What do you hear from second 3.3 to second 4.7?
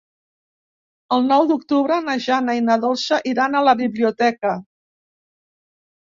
iran a la biblioteca.